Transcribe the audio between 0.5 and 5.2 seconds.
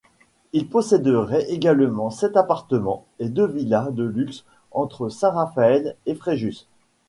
Il possèderait également sept appartements et deux villas de luxe entre